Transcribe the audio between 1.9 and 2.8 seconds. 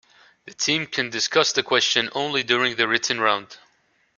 only during